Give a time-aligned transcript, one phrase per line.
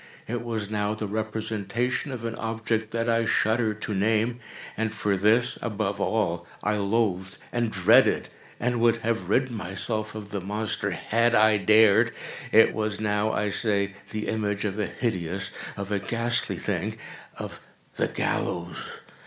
[0.27, 5.59] It was now the representation of an object that I shudder to name—and for this,
[5.61, 8.27] above all, I loathed, and dreaded,
[8.59, 13.93] and would have rid myself of the monster had I dared—it was now, I say,
[14.09, 17.59] the image of a hideous—of a ghastly thing—of
[17.97, 18.89] the GALLOWS!